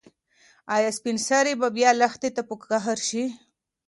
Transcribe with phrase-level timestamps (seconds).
[0.75, 3.23] ایا سپین سرې به بیا لښتې ته په قهر شي؟